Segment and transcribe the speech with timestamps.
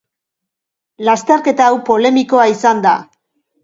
[1.09, 3.01] Lasterketa hau polemikoa izan da.